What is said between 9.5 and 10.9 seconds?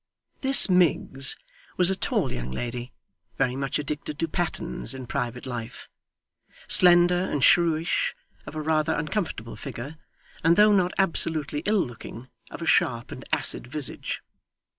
figure, and though